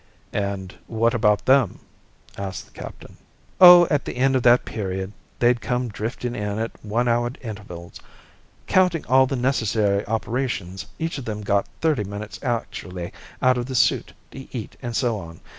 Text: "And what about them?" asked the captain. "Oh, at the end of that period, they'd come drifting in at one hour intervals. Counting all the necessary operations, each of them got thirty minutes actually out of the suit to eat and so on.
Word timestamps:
"And 0.33 0.73
what 0.87 1.13
about 1.13 1.45
them?" 1.45 1.77
asked 2.35 2.65
the 2.65 2.71
captain. 2.71 3.17
"Oh, 3.59 3.85
at 3.91 4.03
the 4.03 4.15
end 4.17 4.35
of 4.35 4.41
that 4.41 4.65
period, 4.65 5.11
they'd 5.37 5.61
come 5.61 5.89
drifting 5.89 6.33
in 6.35 6.57
at 6.57 6.71
one 6.83 7.07
hour 7.07 7.29
intervals. 7.43 7.99
Counting 8.65 9.05
all 9.05 9.27
the 9.27 9.35
necessary 9.35 10.03
operations, 10.07 10.87
each 10.97 11.19
of 11.19 11.25
them 11.25 11.41
got 11.43 11.67
thirty 11.81 12.03
minutes 12.03 12.39
actually 12.41 13.13
out 13.43 13.59
of 13.59 13.67
the 13.67 13.75
suit 13.75 14.13
to 14.31 14.47
eat 14.57 14.75
and 14.81 14.95
so 14.95 15.19
on. 15.19 15.39